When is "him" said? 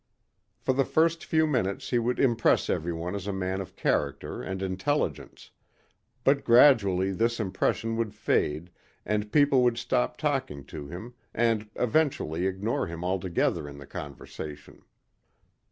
10.87-11.13, 12.87-13.05